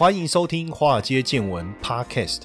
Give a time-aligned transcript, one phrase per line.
[0.00, 2.44] 欢迎收听《华尔街见闻》Podcast。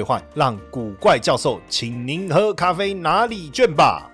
[0.03, 4.07] 换让古怪教授请您喝咖啡哪里卷吧。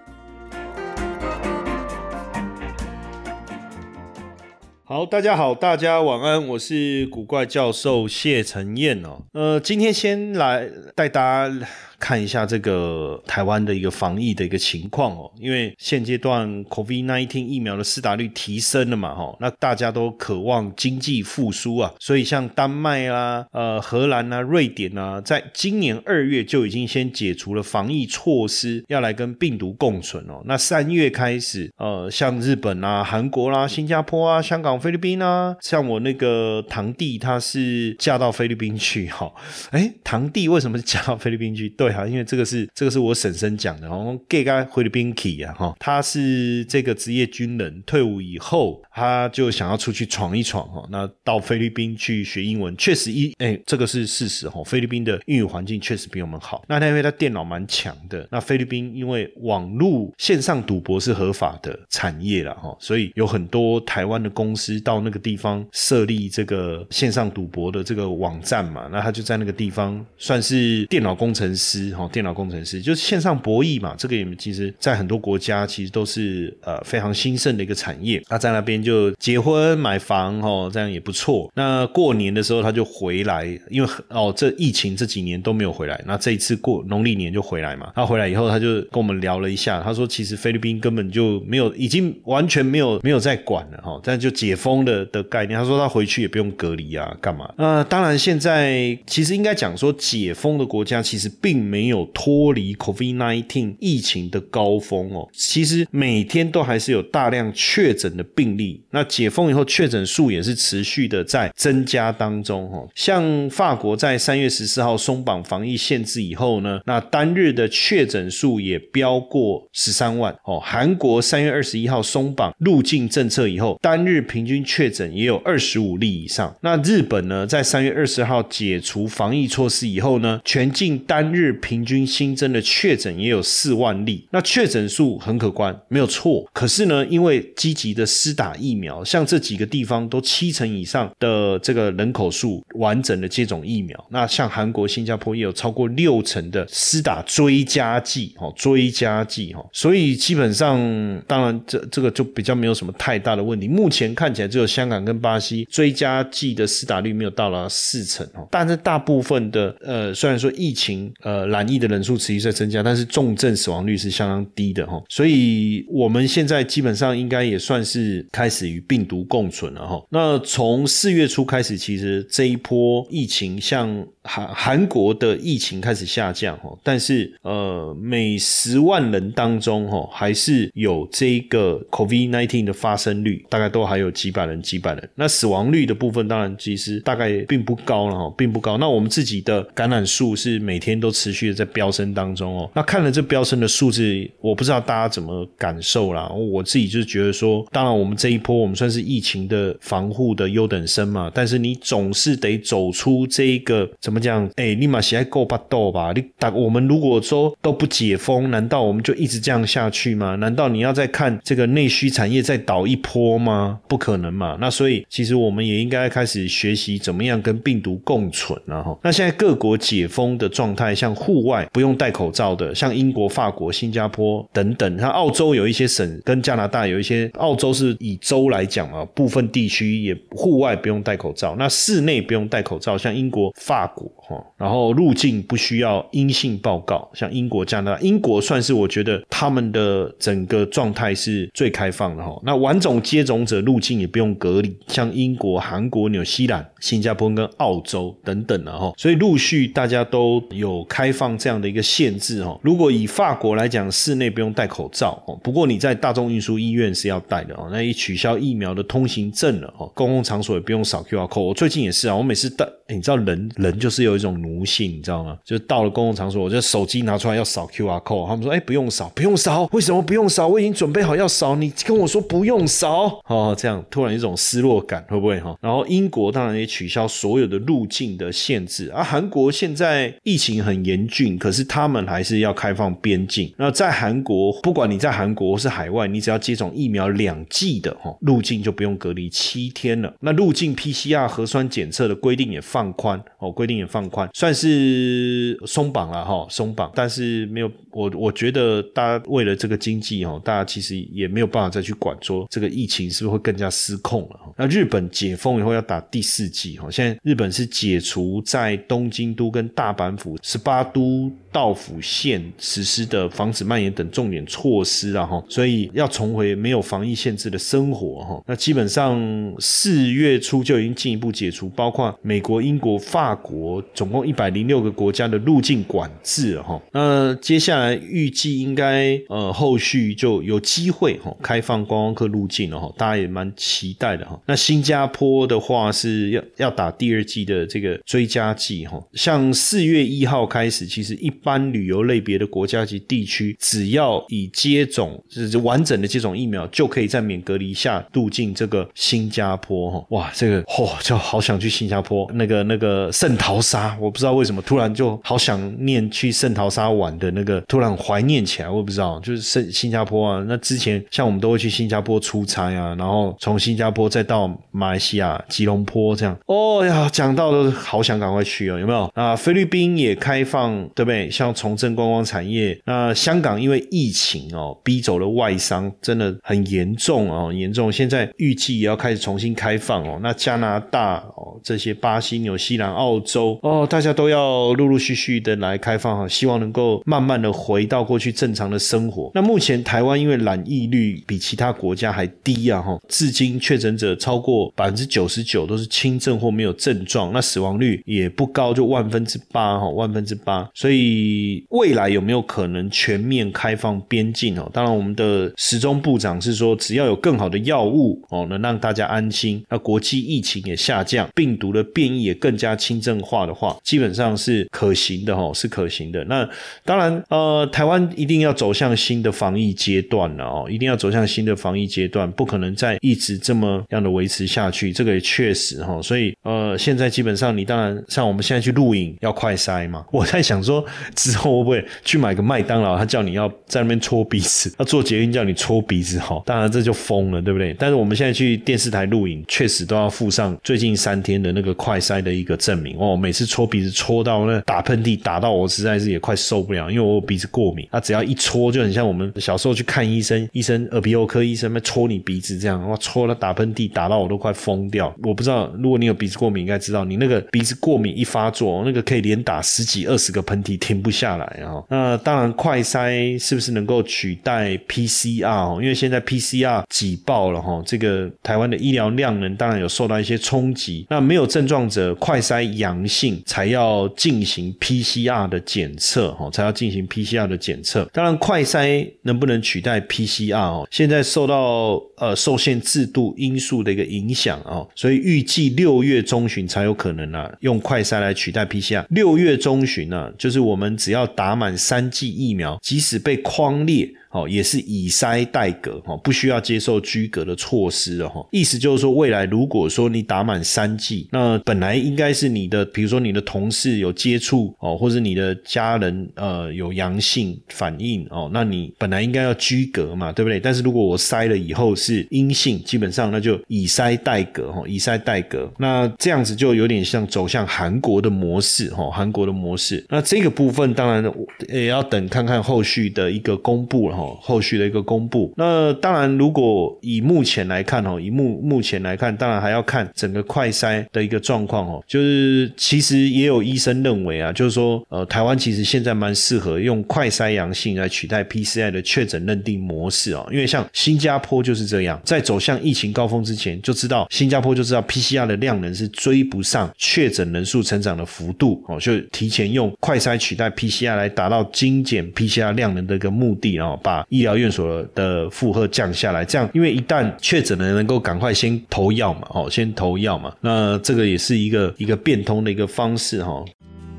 [4.83, 9.23] 好，大家好，大家晚安，我是古怪教授谢承彦哦。
[9.33, 11.67] 呃，今天先来带大家。
[11.99, 30.41] 看一下这个台湾的一个防疫的一个情况哦，因为现阶段 COVID-19 疫苗的施打率提升了嘛，哈，那大家都渴望经济复苏啊，所以像丹麦啦、呃荷兰啊、瑞典啊，在今年二月就已经先解除了防疫措施，要来跟病毒共存哦。
[30.45, 39.31] 那三月开始，呃，像日本啊、韩国啦、新加坡啊、香港、菲律宾啊，像我那个堂弟，他是嫁到菲律宾去，哈，
[39.71, 41.67] 哎，堂弟为什么是嫁到菲律宾去？
[41.69, 41.86] 对。
[41.87, 71.76] 对啊，因为这个是这个是我婶婶讲的，然后 gay 该菲律宾 K 啊，哈，他是这个职业军人，退伍以后他就想要出去闯一闯哈，那到菲律宾去学英文，确实一哎，这个是事实哈，菲律宾的英语环境确实比我们好，那他因为他电脑蛮强的，那菲律宾因为网络线上赌博是合法的产业了哈，所以有很多台湾的公司到那个地方设立这个线上赌博的这个网站嘛，那他就在那个地方算是电脑工程师。
[71.95, 78.21] 哈，电脑工程师就是线上博弈嘛，这个也其实，在很多国家其实都是呃非常兴盛的一个产业。
[78.27, 81.51] 他在那边就结婚买房哦，这样也不错。
[81.53, 87.91] 那过年的时候他就回来，因为哦这疫情这几年都没有回来，那这一次过农历年就回来嘛。
[87.93, 95.59] 他回来以后，他就跟我们聊了一下，他说其实菲律宾根本就没有，已经完全没有没有在管了哈，但就解封的的概念。
[95.59, 97.53] 他说他回去也不用隔离啊，干嘛？
[97.57, 101.66] 那当然现在其实应该讲说解封的国家其实并。
[101.67, 108.81] 没有脱离 COVID-19 疫情的高峰哦，其实每天都还是有大量确诊的病例。
[108.91, 112.87] 那解封以后，确诊数也是持续的在增加当中哦。
[112.95, 120.59] 像法国在三月十四号松绑防疫限制以后呢，那单日的确诊数也飙过十三万哦。
[120.59, 126.55] 韩国三月二十一号松绑入境政策以后，单日平均确诊也有二十五例以上。
[126.61, 136.47] 那日本呢，在三月二十号解除防疫措施以后呢，全境单日平均新增的确诊也有四万例，那确诊数很可观，没有错。
[136.53, 150.77] 可是呢，因为积极的施打疫苗，像这几个地方都七成以上的这个人口数完整的接种疫苗，那像韩国、新加坡也有超过六成的施打追加剂，哦，追加剂，哈，所以基本上，
[151.25, 153.67] 当然这这个就比较没有什么太大的问题。
[153.67, 161.46] 目前看起来只有香港跟巴西追加剂的施打率没有到了四成，哦，但是大部分的呃，虽然说疫情呃。
[161.47, 170.03] 染疫的人数持续在增加，但是重症死亡率是相当低的哈，所以我们现在基本上应该也算是开始与病毒共存了哈。
[170.09, 185.09] 那从四月初开始，其实这一波疫情像韩韩国的疫情开始下降哈，但是呃每十万人当中哈还是有这个 COVID nineteen 的发生率，大概都还有几百人几百人。
[185.15, 188.77] 那死亡率的部分当然其实大概并不高了哈，并不高。
[188.77, 191.36] 那我们自己的感染数是每天都持续。
[191.53, 196.27] 在飙升当中哦，那看了这飙升的数字，我不知道大家怎么感受啦。
[196.29, 204.49] 我自己就觉得说，当然我们这一波我们算是疫情的防护的优等生嘛，但是你总是得走出这一个怎么讲？
[204.55, 206.11] 哎，立马喜爱够巴豆吧？
[206.15, 210.35] 你打我们如果说都不解封，难道我们就一直这样下去吗？
[210.35, 213.79] 难道你要再看这个内需产业再倒一波吗？
[213.87, 214.57] 不可能嘛。
[214.59, 218.97] 那所以其实我们也应该开始学习怎么样跟病毒共存了哈。
[219.03, 251.06] 那现在各国解封的状态，像户外不用戴口罩的，像英国、法国、新加坡等等，像澳洲有一些省跟加拿大有一些，澳洲是以州来讲啊，部分地区也户外不用戴口罩，那室内不用戴口罩，像英国、法国哈，然后入境不需要阴性报告，像英国、加拿大，英国算是我觉得他们的整个状态是最开放的哈，那完种接种者入境也不用隔离，像英国、韩国、纽西兰、新加坡跟澳洲等等的哈，所以陆续大家都有开。
[251.07, 252.59] 开放这样的一个限制哦。
[252.61, 257.69] 如果以法国来讲，室内不用戴口罩哦，不过你在大众运输医院是要戴的哦。
[257.71, 261.41] 那一取消疫苗的通行证了哦，公共场所也不用扫 QR code。
[261.41, 265.37] 我最近也是啊，我每次戴，你知道人人就是有一种奴性，你知道吗？
[265.45, 270.45] 就到了公共场所，我就手机拿出来要扫 QR code，他们说哎不用扫，不用扫，为什么不用扫？
[270.49, 275.55] 我已经准备好要扫，你跟我说不用扫哦，这样突然一种失落感会不会哈？
[275.61, 283.53] 然后英国当然也取消所有的入境的限制啊，韩国现在疫情很严严峻，可是他们还是要开放边境。
[283.57, 290.13] 那在韩国，不管你在韩国是海外，你只要接种疫苗两剂的哈，入境就不用隔离七天了。
[290.19, 296.91] 那入境 PCR 核酸检测的规定也放宽哦，规定也放宽，算是松绑了哈，松绑。
[296.95, 304.39] 但是没有我，我觉得大家为了这个经济哈，大家其实也没有办法再去管说这个疫情是不是会更加失控了。
[304.57, 318.43] 那日本解封以后要打第四剂哈，现在日本是解除在东京都跟大阪府十八都道府县实施的防止蔓延等重点措施啊哈，所以要重回没有防疫限制的生活哈。
[318.45, 319.19] 那基本上
[319.59, 326.79] 四月初就已经进一步解除，包括美国、英国、法国，总共一百零六个国家的入境管制了哈。
[326.91, 334.39] 那接下来预计应该呃后续就有机会哈开放观光客入境了哈，大家也蛮期待的哈。
[334.45, 350.05] 那新加坡的话是要要打第二季的这个追加剂哈，像四月一号开始，其实一般旅游类别的国家及地区，只要已接种就是完整的接种疫苗，就可以在免隔离下入境这个新加坡哈。
[350.09, 360.43] 哇，这个嚯，就好想去新加坡那个那个圣淘沙，我不知道为什么突然就好想念去圣淘沙玩的那个，突然怀念起来，我也不知道，就是圣新加坡啊。
[360.47, 366.37] 那之前像我们都会去新加坡出差啊，然后从新加坡再到马来西亚吉隆坡这样。
[366.47, 369.09] 哦呀，讲到都好想赶快去哦，有没有？
[369.13, 371.29] 啊，菲律宾也开放，对不对？
[371.29, 372.79] 像重振观光产业。
[372.85, 377.91] 那香港因为疫情哦，逼走了外商，真的很严重哦，严重。
[377.91, 380.19] 现在预计也要开始重新开放哦。
[380.21, 389.31] 那加拿大哦，这些巴西、纽西兰、澳洲哦，大家都要陆陆续续的来开放哈，希望能够慢慢的回到过去正常的生活。
[389.33, 400.56] 那目前台湾因为染疫率比其他国家还低啊哈，至今确诊者超过百分之九十九都是轻症或没有症状，那死亡率也不高，就万分之八哈，万分之八。
[400.73, 404.69] 所以未来有没有可能全面开放边境哦？
[404.73, 416.23] 当然，我们的时钟部长是说，只要有更好的药物哦，能让大家安心，那国际疫情也下降，病毒的变异也更加轻症化的话，基本上是可行的哦，是可行的。
[416.25, 416.47] 那
[416.85, 424.91] 当然，呃，台湾一定要走向新的防疫阶段了哦，一定要走向新的防疫阶段，不可能再一直这么样的维持下去。
[424.91, 430.83] 这个也确实哈，所以呃，现在基本上你当然像我们现在去录影要快筛嘛， 我在想说
[431.15, 437.75] 之后会不会去买个麦当劳，他叫你要在那边搓鼻子，要做捷运叫你搓鼻子哈，当然这就疯了，对不对？
[437.77, 443.15] 但是我们现在去电视台录影，确实都要附上最近三天的那个快筛的一个证明哦。
[443.17, 455.13] 每次搓鼻子搓到那打喷嚏打到我实在是也快受不了，因为我鼻子过敏，他只要一搓就很像我们小时候去看医生，医生耳鼻喉科医生在搓你鼻子这样，哇，搓了打喷嚏打到我都快疯掉。
[455.23, 461.83] 我不知道如果你有鼻子过敏，应该知道你那个鼻子过敏一发作，那个可以连打十几二十个个喷嚏停不下来啊。
[461.89, 465.81] 那当然快筛是不是能够取代 PCR？
[465.81, 471.05] 因为现在 PCR 挤爆了哈，这个台湾的医疗量能当然有受到一些冲击。
[471.09, 478.09] 那没有症状者快筛阳性才要进行 PCR 的检测哈，才要进行 PCR 的检测。
[478.13, 480.87] 当然快筛能不能取代 PCR 哦？
[480.91, 489.05] 现在受到呃受限制度因素的一个影响啊，所以预计六月中旬才有可能啊，用快筛来取代 PCR。
[489.09, 494.13] 六月中旬呢，就是我们只要打满三剂疫苗，即使被框裂。
[494.37, 498.45] 哦，也是以筛代隔，哈，不需要接受居隔的措施了，哈。
[498.51, 510.59] 意思就是说，未来如果说你打满三剂，那本来应该是你的，比如说你的同事有接触哦，或者你的家人呃有阳性反应哦，那你本来应该要居隔嘛，对不对？
[510.59, 515.71] 但是如果我筛了以后是阴性，基本上那就以筛代隔，哈，以筛代隔。
[515.79, 520.05] 那这样子就有点像走向韩国的模式，哈，韩国的模式。
[520.09, 521.33] 那这个部分当然
[521.69, 524.26] 也要等看看后续的一个公布了，哈。
[524.41, 525.53] 后续的一个公布。
[525.57, 532.03] 那当然，如果以目前来看哦，以目目前来看，当然还要看整个快筛的一个状况哦。
[532.07, 556.45] 就是其实也有医生认为啊，就是说呃，台湾其实现在蛮适合用快筛阳性来取代 PCR 的确诊认定模式哦，因为像新加坡就是这样，在走向疫情高峰之前就知道，新加坡就知道 PCR 的量能是追不上确诊人数成长的幅度哦，就提前用快筛取代 PCR 来达到精简 PCR 量能的一个目的哦，把医疗院所的负荷降下来。
[556.45, 563.65] 这样，因为一旦确诊了能够赶快先投药嘛，哦，先投药嘛，那这个也是一个一个变通的一个方式哈。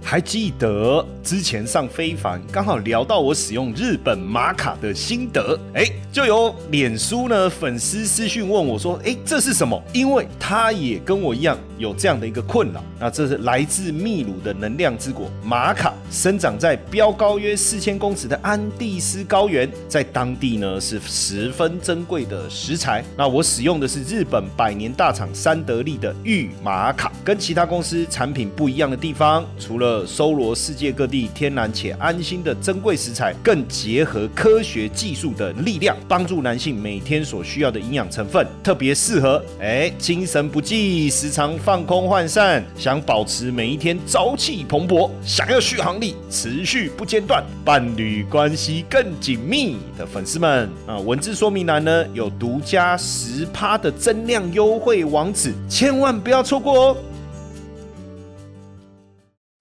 [0.02, 9.82] 还记得之前上非凡刚好聊到我使用日本玛卡的心得，哎，就有脸书呢粉丝私讯问我说，哎，这是什么？
[9.92, 12.82] 因为他也跟我一样有这样的一个困扰。
[12.98, 23.04] 那这是来自秘鲁的能量之果玛卡，生长在标高约四千公尺的安第斯高原，在当地呢是十分珍贵的食材。
[23.16, 50.98] 那我使用的是日本百年大厂三得利的玉玛卡，跟其他公司产品不一样的地方，除了搜罗世界各地天然且安心的珍贵食材，更结合科学技术的力量，帮助男性每天所需要的营养成分，特别适合哎精神不济、时常放空涣散、想保持每一天朝气蓬勃、想要续航力持续不间断、伴侣关系更紧密的粉丝们啊！
[50.98, 56.96] 文字说明栏呢有独家十趴的增量优惠网址，千万不要错过哦！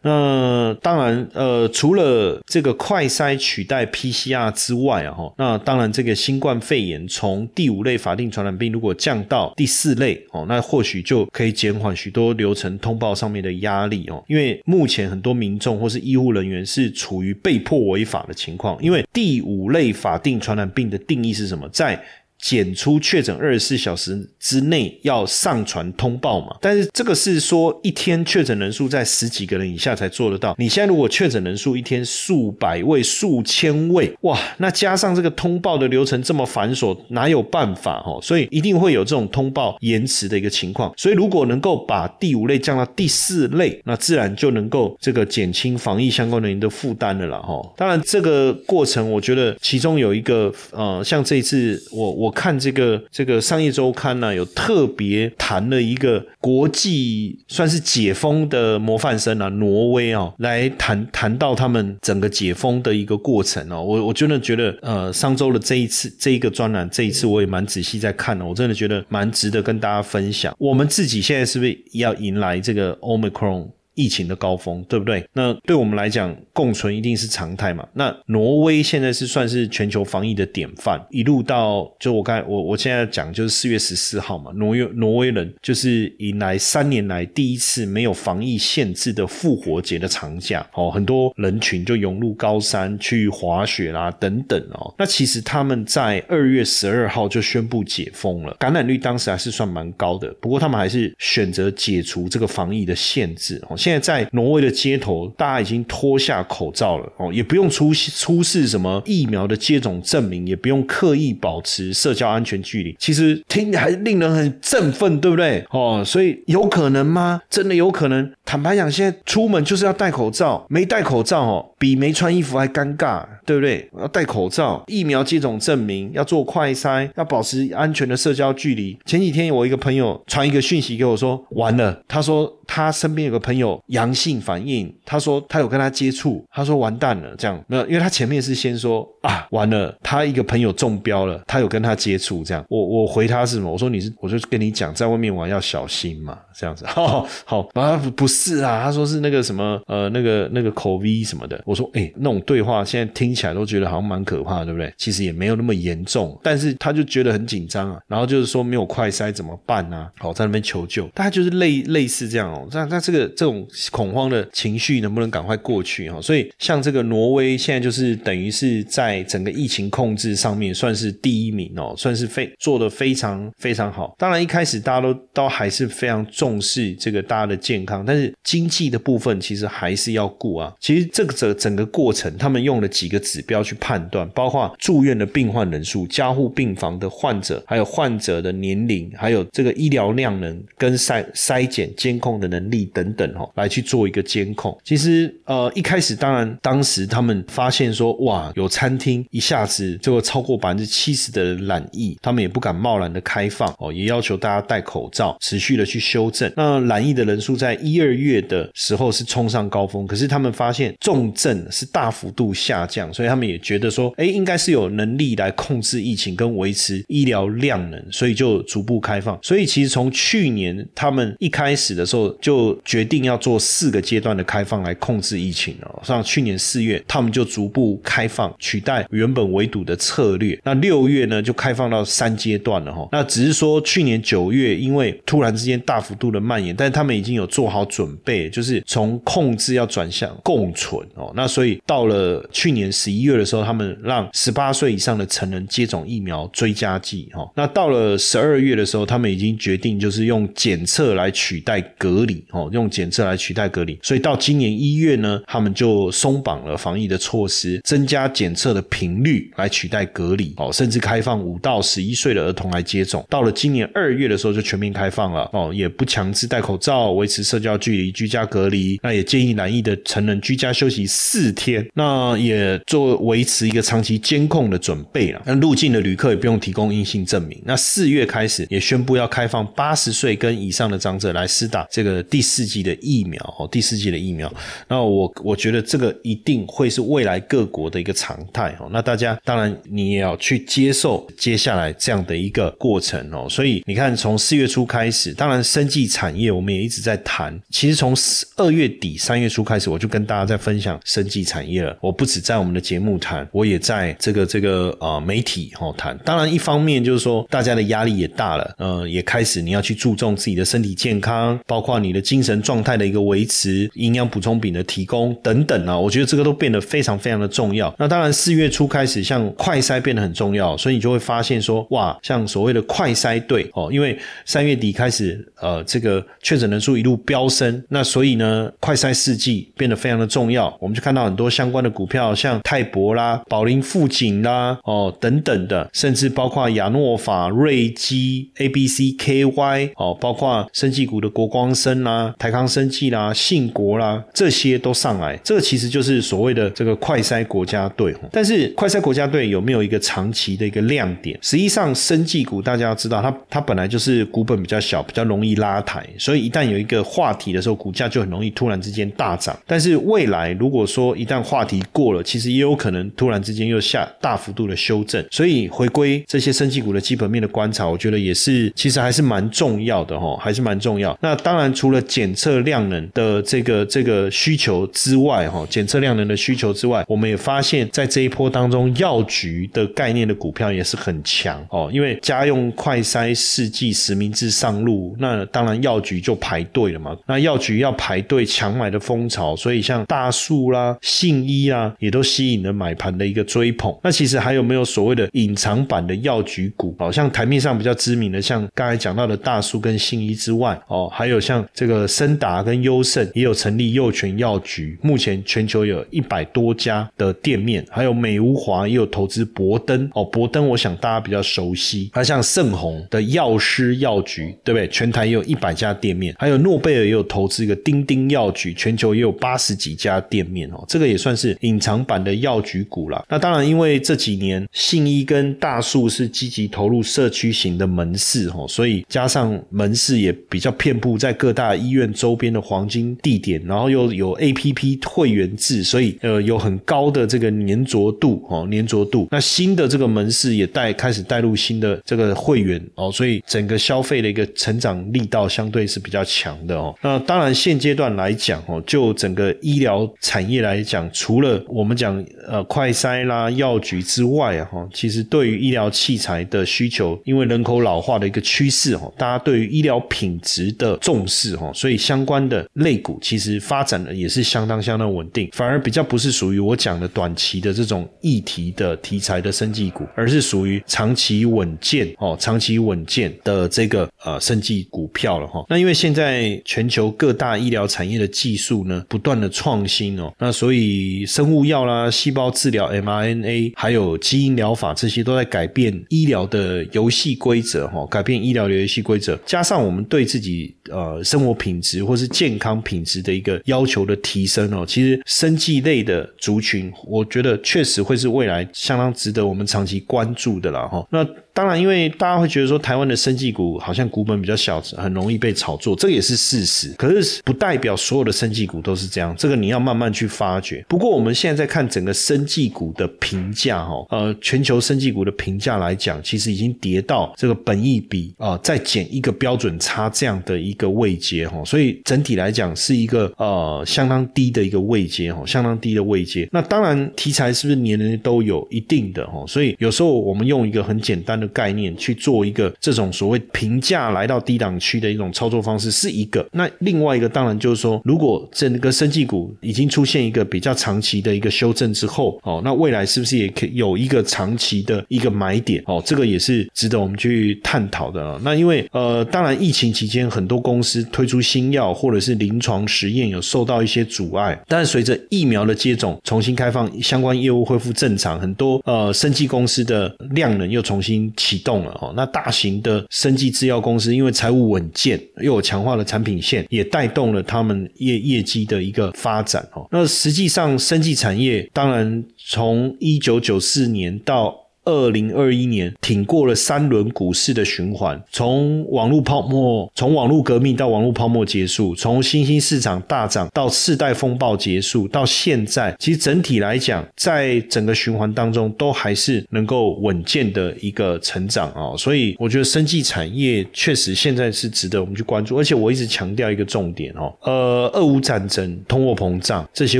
[0.08, 14.24] 那当然，呃，除了这个快筛取代 PCR 之外啊，哈，那当然这个新冠肺炎从第五类法定传染病如果降到第四类哦，那或许就可以减缓许多流程通报上面的压力哦。
[14.28, 21.68] 因为目前很多民众或是医护人员是处于被迫违法的情况，因为第五类法定传染病的定义是什么？
[21.70, 22.02] 在
[22.40, 26.56] 检出确诊二十四小时之内要上传通报嘛？
[26.62, 30.56] 但是这个是说一天确诊人数在十几个人以下才做得到。
[30.58, 38.20] 你现在如果确诊人数一天数百位、数千位，哇，那加上这个通报的流程这么繁琐，哪有办法哦？
[38.22, 40.94] 所以一定会有这种通报延迟的一个情况。
[40.96, 47.40] 所以如果能够把第五类降到第四类，那自然就能够这个减轻防疫相关人员的负担了啦。
[47.40, 52.27] 哈，当然这个过程，我觉得其中有一个呃，像这一次我我。
[52.28, 63.82] 我看这个这个商业周刊呢，有特别谈了一个国际算是解封的模范生啊，挪威啊，来谈谈到他们整个解封的一个过程哦。
[63.82, 70.54] 我我真的觉得，呃，上周的这一次这一个专栏，这一次我也蛮仔细在看的，我真的觉得蛮值得跟大家分享。
[70.60, 73.70] 我们自己现在是不是要迎来这个 Omicron？
[73.98, 75.28] 疫情的高峰，对不对？
[75.34, 77.86] 那对我们来讲，共存一定是常态嘛。
[77.94, 94.94] 那挪威现在是算是全球防疫的典范，一路到就我刚才我我现在讲就是四月十四号嘛，挪威挪威人就是迎来三年来第一次没有防疫限制的复活节的长假哦，很多人群就涌入高山去滑雪啦等等哦。
[95.00, 103.76] 那其实他们在二月十二号就宣布解封了，感染率当时还是算蛮高的，不过他们还是选择解除这个防疫的限制哦。
[103.88, 112.94] 现在在挪威的街头，大家已经脱下口罩了哦，也不用出出示什么疫苗的接种证明，也不用刻意保持社交安全距离。
[113.00, 115.66] 其实听还令人很振奋，对不对？
[115.70, 117.42] 哦，所以有可能吗？
[117.50, 118.30] 真的有可能？
[118.44, 123.90] 坦白讲，现在出门就是要戴口罩，没戴口罩哦，比没穿衣服还尴尬，对不对？
[123.98, 128.98] 要戴口罩，疫苗接种证明，要做快筛，要保持安全的社交距离。
[129.06, 133.82] 前几天我一个朋友传一个讯息给我说，完了，他说他身边有个朋友。
[133.88, 143.72] 阳性反应，他说他有跟他接触，他说完蛋了，这样没有，因为他前面是先说啊完了，他一个朋友中标了，他有跟他接触，这样我我回他是什么？
[143.72, 146.86] 我说你是，我就跟你讲，在外面玩要小心嘛，这样子。
[146.86, 151.62] 好，好，啊不是啊，他说是那个什么呃那个那个口 V 什么的。
[151.66, 154.94] 我说哎，那种对话现在听起来都觉得好像蛮可怕，对不对？
[154.98, 160.10] 其实也没有那么严重，但是他就觉得很紧张啊，然后就是说没有快筛怎么办呢？
[160.18, 162.57] 好，在那边求救，大概就是类类似这样。
[162.72, 163.68] 那那这个这种。
[163.92, 166.22] 恐慌的情绪能不能赶快过去哈？
[166.22, 174.14] 所以像这个挪威现在就是等于是在整个疫情控制上面算是第一名哦，算是非做的非常非常好。
[174.18, 180.74] 当然一开始大家都都还是非常重视这个大家的健康，但是经济的部分其实还是要顾啊。
[180.80, 194.78] 其实这个整整个过程，他们用了几个指标去判断，包括住院的病患人数、加护病房的患者，还有患者的年龄，还有这个医疗量能跟筛筛检监控的能力等等哦，来去做一个监控。
[194.84, 206.52] 其实呃一开始当然当时他们发现说哇有餐厅一下子就超过百分之七十的人染疫，他们也不敢贸然的开放哦，也要求大家戴口罩，持续的去修正。
[206.56, 219.38] 那染疫的人数在一二月的时候是冲上高峰，可是他们发现重症是大幅度下降，所以他们也觉得说，哎，应该是有能力来控制疫情跟维持医疗量能，所以就逐步开放。
[219.42, 226.02] 所以其实从去年他们一开始的时候就决定要做四个阶段的开放来控制疫情哦。
[226.04, 230.60] 像去年四月，他们就逐步开放，取代原本围堵的策略。
[230.64, 233.08] 那六月呢，就开放到三阶段了哈。
[233.12, 241.32] 那只是说去年九月，因为突然之间大幅度的蔓延，但是他们已经有做好准备，就是从控制要转向共存哦。
[241.36, 247.50] 那所以到了去年十一月的时候，他们让十八岁以上的成人接种疫苗追加剂哈。
[247.56, 253.98] 那到了十二月的时候，他们已经决定就是用检测来取代隔离哦，用检测来取代隔离。
[254.04, 263.26] 所以到今年一月呢，他们就松绑了防疫的措施，增加检测的频率来取代隔离哦，甚至开放五到十一岁的儿童来接种。
[263.30, 269.00] 到了今年二月的时候，就全面开放了哦，也不强制戴口罩，维持社交距离，居家隔离。
[269.02, 275.42] 那也建议难易的成人居家休息四天，那也做维持一个长期监控的准备了。
[275.46, 277.62] 那入境的旅客也不用提供阴性证明。
[277.66, 284.52] 那四月开始也宣布要开放八十岁跟以上的长者来施打这个第四季的疫苗哦，第四季的疫苗。
[284.88, 288.90] 那我我觉得这个一定会是未来各国的一个常态哦。
[288.92, 293.48] 那大家当然你也要去接受接下来这样的一个过程哦。
[293.50, 297.58] 所以你看，从四月初开始，当然生技产业我们也一直在谈。
[297.70, 298.16] 其实从
[298.56, 301.98] 二月底三月初开始，我就跟大家在分享生技产业了。
[302.02, 306.18] 我不止在我们的节目谈，我也在这个这个呃媒体哦谈。
[306.26, 315.98] 当然，一方面就是说大家的压力也大了，呃，也开始你要去注重自己的身体健康，包括你的精神状态的一个维持，营养补充品的提供等等啊。
[315.98, 317.94] 我觉得这个都变得非常非常的重要。
[317.98, 330.76] 那当然，四月初开始，像快筛变得很重要，所以你就会发现说，哇，像所谓的快筛队哦，因为三月底开始，呃，这个确诊人数一路飙升，那所以呢，快筛试剂变得非常的重要。
[330.80, 345.38] 我们就看到很多相关的股票，像泰博啦、宝林富锦啦，哦等等的，甚至包括亚诺法、瑞基、A B C K Y，哦，包括生技股的国光生啦、台康生技啦、信国啦，这些都上来。
[345.44, 348.16] 这个其实就是所谓的这个快筛国家队。
[348.32, 351.38] 但是快筛国家队有没有一个长期的一个亮点？
[351.42, 359.58] 实际上，生技股大家要知道，它它本来就是股本比较小，比较容易拉抬，所以一旦有一个话题的时候，股价就很容易突然之间大涨。
[359.66, 365.24] 但是未来如果说一旦话题过了，其实也有可能突然之间又下大幅度的修正。
[365.30, 371.18] 所以回归这些生技股的基本面的观察，我觉得也是其实还是蛮重要的哈，还是蛮重要。
[371.22, 387.16] 那当然除了检测量能的这个这个需求之外哈，检测量能的需求之外，我们也发现，在这一波当中，药局的概念的股票也是很强哦，因为家用快筛试剂实名制上路，那当然药局就排队了嘛。
[387.28, 393.96] 那药局要排队抢买的风潮，所以像大树啦、信一啊，也都吸引了买盘的一个追捧。
[394.04, 396.96] 那其实还有没有所谓的隐藏版的药局股？
[396.98, 414.88] 哦，像台面上比较知名的，像刚才讲到的大树跟信一之外，哦，还有像这个森达跟优胜也有成立幼泉药局，目前全球有一百多家的店面，还有美乌华也有投资博登哦，博登我想大家比较熟悉，它像盛虹的药师药局，对不对？
[414.88, 423.24] 全台也有一百家店面，还有诺贝尔也有投资一个丁丁药局，全球也有八十几家店面哦，这个也算是隐藏版的药局股了。
[423.30, 439.28] 那当然，因为这几年信一跟大树是积极投入社区型的门市哦，所以加上门市也比较遍布在各大医院周边的黄金地点，然后又有 A P P 会员制，所以呃有很高的这个粘着度哦，粘着度。
[439.32, 446.96] 那新的这个门市也带开始带入新的这个会员哦，所以整个消费的一个成长力道相对是比较强的哦。
[447.02, 475.64] 那当然现阶段来讲哦，就整个医疗产业来讲，除了我们讲呃快筛啦、药局之外啊哈，其实对于医疗器材的需求，因为人口老化的一个趋势哈，大家对于医疗品质的重视哈，所以相关的类股其实发展的也是相当相当稳定，反而比较不是属于我讲的短期的这种议题的题材的生技股，而是属于长期稳健哦，长期稳健的这个呃生技股票了哈。
[475.70, 501.08] 那因为现在全球各大医疗产业的技术呢不断的创新哦，那所以生物药啦、细胞治疗 mRNA 还有基因疗法这些都在改变医疗的游戏规则哈，改变医疗的游戏规则，加上我们对自己呃生生活品质或是健康品质的一个要求的提升哦，其实生计类的族群，我觉得确实会是未来相当值得我们长期关注的了哈。
[501.12, 501.24] 那
[501.58, 506.94] 当然，因为大家会觉得说台湾的生技股好像股本比较小，很容易被炒作，这个也是事实。
[507.00, 510.86] 可是不代表所有的生技股都是这样，这个你要慢慢去发掘。
[510.88, 526.48] 不过我们现在在看整个生技股的评价哈，呃，全球生技股的评价来讲，其实已经跌到这个本益比啊，再减一个标准差这样的一个位阶哈，所以整体来讲是一个呃相当低的一个位阶哈，相当低的位阶。
[526.52, 531.47] 那当然题材是不是年年都有一定的哈，所以有时候我们用一个很简单的。
[531.50, 545.84] 概念去做一个这种所谓平价来到低档区的一种操作方式是一个，那另外一个当然就是说，如果整个生技股已经出现一个比较长期的一个修正之后，哦，那未来是不是也可以有一个长期的一个买点？
[545.86, 548.40] 哦，这个也是值得我们去探讨的。
[548.44, 561.32] 那因为呃，当然疫情期间很多公司推出新药或者是临床实验有受到一些阻碍，但随着疫苗的接种重新开放，相关业务恢复正常，很多呃生技公司的量能又重新。
[561.38, 569.88] 启动了哦，那大型的生技制药公司因为财务稳健，又有强化的产品线，也带动了他们业业绩的一个发展哦。
[569.92, 574.67] 那实际上，生技产业当然从一九九四年到。
[574.88, 591.92] 二零二一年挺过了三轮股市的循环，从网络泡沫、从网络革命到网络泡沫结束，从新兴市场大涨到次贷风暴结束，到现在，其实整体来讲，在整个循环当中，都还是能够稳健的一个成长啊。
[591.98, 595.58] 所以，我觉得生技产业确实现在是值得我们去关注。
[595.58, 600.00] 而且，我一直强调一个重点哦，呃，俄乌战争、通货膨胀这些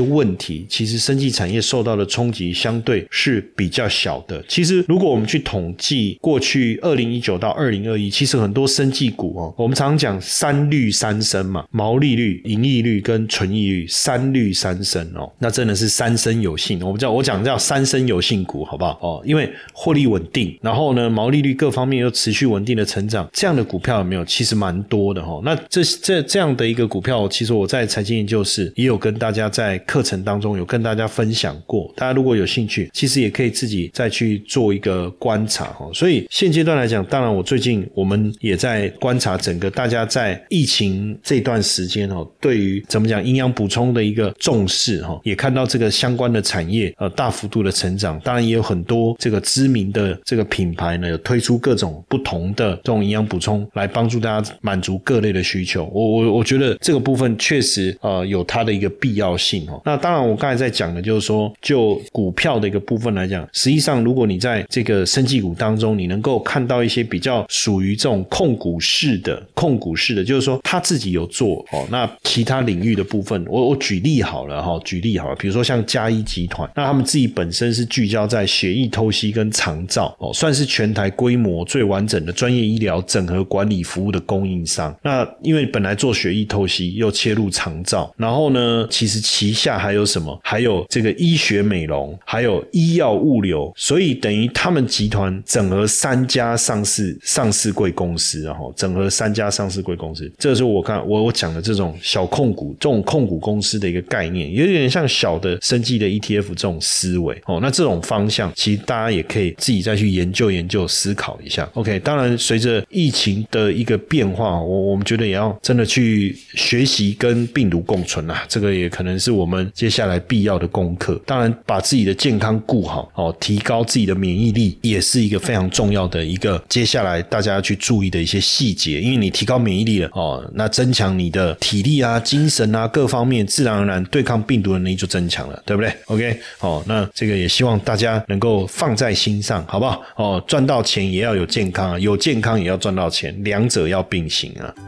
[0.00, 4.42] 问题，其实生技产业受到的冲击相对是比较小的。
[4.48, 4.77] 其实。
[4.86, 16.80] 如果我们去统计过去二零一九到二零二一，其实很多生技股哦，我们常常讲三率三升嘛，毛利率、盈利率跟纯益率三率三升哦，那真的是三生有幸。
[16.84, 18.98] 我们叫我讲叫三生有幸股，好不好？
[19.00, 24.24] 哦，因为获利稳定，然后呢，毛利率各方面又持续稳定的成长，这样的股票有没有？
[24.24, 25.40] 其实蛮多的哈。
[25.44, 34.67] 那这这这样的一个股票，其实我在财经研究室也有跟大家在课程当中有跟大家分享过，大家如果有兴趣，其实也可以自己再去做。
[34.72, 55.84] 一个观察哈，所以现阶段来讲，当然我最近我们也在观察整个大家在疫情这段时间哦，对于怎么讲营养补充的一个重视哈，也看到这个相关的产业呃大幅度的成长，当然也有很多这个知名的这个品牌呢，有推出各种不同的这种营养补充来帮助大家满足各类的需求。
[55.92, 59.80] 我我我觉得这个部分确实呃有它的一个必要性哦。
[59.84, 71.86] 那当然我刚才在讲的就是说，就股票的一个部分来讲，实际上如果你在这个生技股当中，你能够看到一些比较属于这种控股式的、控股式的，就是说他自己有做哦。
[71.90, 84.94] 那其他领域的部分，我我举例好了哈，举例好了，比如说像嘉一集团，那他们自己本身是聚焦在血液透析跟肠造哦，算是全台规模最完整的专业医疗整合管理服务的供应商。
[85.02, 90.38] 那因为本来做血液透析，又切入肠造，然后呢，其实旗下还有什么？
[90.42, 94.37] 还有这个医学美容，还有医药物流，所以等于。
[94.48, 107.58] 他们集团整合三家上市上市贵公司，然后整合三家上市贵公司，这是我看我我讲的这种小控股这种控股公司的一个概念，有点像小的生技的 ETF 这种思维哦。
[107.60, 111.68] 那这种方向，其实大家也可以自己再去研究研究思考一下。
[111.74, 121.20] OK，当然随着疫情的一个变化，我我们觉得也要真的去学习跟病毒共存啊，这个也可能是我们接下来必要的功课。
[121.26, 124.27] 当然，把自己的健康顾好哦，提高自己的免。
[124.28, 140.02] 免疫力也是一个非常重要的一个，接下来大家要去注意的一些细节，因为你提高免疫力了哦，那增强你的体力啊、精神啊各方面，自然而然对抗病毒的能力就增强了，对不对？OK，哦，那这个也希望大家能够放在心上，好不好？
[140.16, 144.87] 哦，赚到钱也要有健康啊，有健康也要赚到钱，两者要并行啊。